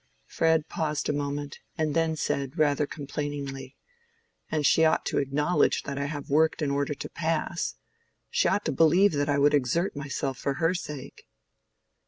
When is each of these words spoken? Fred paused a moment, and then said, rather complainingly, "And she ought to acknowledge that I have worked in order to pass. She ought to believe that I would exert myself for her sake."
Fred 0.25 0.67
paused 0.67 1.09
a 1.09 1.13
moment, 1.13 1.59
and 1.77 1.93
then 1.93 2.15
said, 2.15 2.57
rather 2.57 2.87
complainingly, 2.87 3.75
"And 4.49 4.65
she 4.65 4.83
ought 4.83 5.05
to 5.05 5.19
acknowledge 5.19 5.83
that 5.83 5.99
I 5.99 6.05
have 6.05 6.27
worked 6.27 6.63
in 6.63 6.71
order 6.71 6.95
to 6.95 7.07
pass. 7.11 7.75
She 8.31 8.47
ought 8.47 8.65
to 8.65 8.71
believe 8.71 9.11
that 9.13 9.29
I 9.29 9.37
would 9.37 9.53
exert 9.53 9.95
myself 9.95 10.39
for 10.39 10.55
her 10.55 10.73
sake." 10.73 11.27